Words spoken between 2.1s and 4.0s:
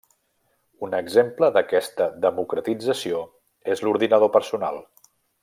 democratització és